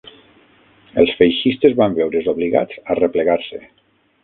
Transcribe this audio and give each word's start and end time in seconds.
Els 1.03 1.11
feixistes 1.19 1.77
van 1.81 1.99
veure's 1.99 2.31
obligats 2.35 2.83
a 2.95 2.99
replegar-se 3.03 3.65